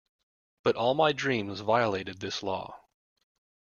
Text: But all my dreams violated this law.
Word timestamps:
But 0.63 0.75
all 0.75 0.95
my 0.95 1.11
dreams 1.11 1.59
violated 1.59 2.21
this 2.21 2.41
law. 2.41 2.85